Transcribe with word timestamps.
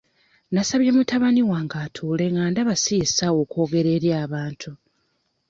Nasabye 0.53 0.89
mutabani 0.97 1.41
wange 1.51 1.77
atuule 1.85 2.25
nga 2.33 2.43
ndaba 2.51 2.73
si 2.83 2.93
ye 2.99 3.05
ssaawa 3.09 3.39
okwogera 3.45 3.89
eri 3.97 4.09
abantu. 4.23 4.71